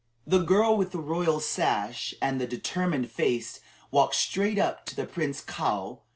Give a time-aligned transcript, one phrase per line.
[0.25, 3.59] The girl with the royal sash and the determined face
[3.91, 5.99] walked straight up to the Prince Kaou.